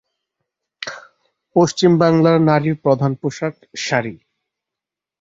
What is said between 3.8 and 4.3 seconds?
Sari.